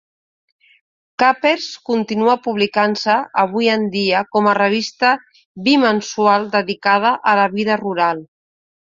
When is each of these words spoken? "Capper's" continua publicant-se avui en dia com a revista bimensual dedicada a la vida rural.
"Capper's" 1.23 1.65
continua 1.89 2.37
publicant-se 2.45 3.17
avui 3.41 3.69
en 3.73 3.85
dia 3.95 4.21
com 4.35 4.49
a 4.51 4.53
revista 4.59 5.11
bimensual 5.67 6.47
dedicada 6.57 7.13
a 7.33 7.35
la 7.41 7.45
vida 7.59 7.77
rural. 7.83 8.25